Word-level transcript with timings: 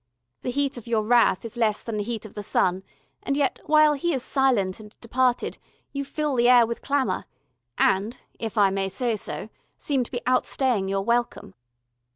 The 0.41 0.49
heat 0.49 0.77
of 0.77 0.87
your 0.87 1.03
wrath 1.03 1.45
is 1.45 1.55
less 1.55 1.83
than 1.83 1.97
the 1.97 2.03
heat 2.03 2.25
of 2.25 2.33
the 2.33 2.41
sun, 2.41 2.81
and 3.21 3.37
yet, 3.37 3.59
while 3.67 3.93
he 3.93 4.15
is 4.15 4.23
silent 4.23 4.79
and 4.79 4.99
departed, 4.99 5.59
you 5.93 6.03
fill 6.03 6.33
the 6.35 6.49
air 6.49 6.65
with 6.65 6.81
clamour, 6.81 7.25
and 7.77 8.17
if 8.39 8.57
I 8.57 8.71
may 8.71 8.89
say 8.89 9.15
so 9.15 9.49
seem 9.77 10.03
to 10.03 10.09
be 10.09 10.23
outstaying 10.25 10.87
your 10.89 11.03
welcome. 11.03 11.53